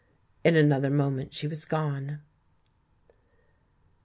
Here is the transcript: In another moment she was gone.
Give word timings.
In 0.43 0.55
another 0.55 0.89
moment 0.89 1.31
she 1.31 1.47
was 1.47 1.63
gone. 1.63 2.21